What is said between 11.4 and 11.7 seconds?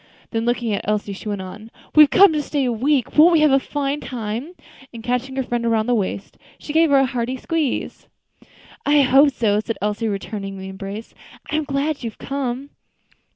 "I am